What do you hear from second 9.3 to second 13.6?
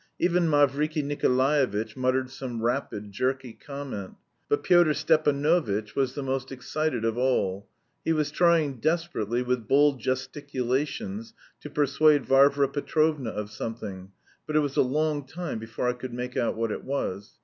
with bold gesticulations to persuade Varvara Petrovna of